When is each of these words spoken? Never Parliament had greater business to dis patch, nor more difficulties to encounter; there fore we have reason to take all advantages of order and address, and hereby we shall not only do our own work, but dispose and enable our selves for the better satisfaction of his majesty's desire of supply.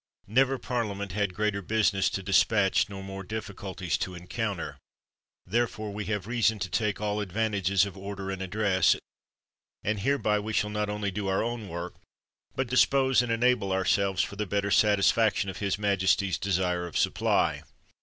Never 0.25 0.57
Parliament 0.57 1.11
had 1.11 1.35
greater 1.35 1.61
business 1.61 2.09
to 2.09 2.23
dis 2.23 2.43
patch, 2.43 2.89
nor 2.89 3.03
more 3.03 3.21
difficulties 3.23 3.99
to 3.99 4.15
encounter; 4.15 4.79
there 5.45 5.67
fore 5.67 5.93
we 5.93 6.05
have 6.05 6.25
reason 6.25 6.57
to 6.57 6.71
take 6.71 6.99
all 6.99 7.19
advantages 7.21 7.85
of 7.85 7.95
order 7.95 8.31
and 8.31 8.41
address, 8.41 8.95
and 9.83 9.99
hereby 9.99 10.39
we 10.39 10.53
shall 10.53 10.71
not 10.71 10.89
only 10.89 11.11
do 11.11 11.27
our 11.27 11.43
own 11.43 11.69
work, 11.69 11.97
but 12.55 12.65
dispose 12.65 13.21
and 13.21 13.31
enable 13.31 13.71
our 13.71 13.85
selves 13.85 14.23
for 14.23 14.37
the 14.37 14.47
better 14.47 14.71
satisfaction 14.71 15.51
of 15.51 15.57
his 15.57 15.77
majesty's 15.77 16.39
desire 16.39 16.87
of 16.87 16.97
supply. 16.97 17.61